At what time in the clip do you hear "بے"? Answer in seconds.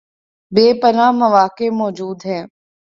0.51-0.65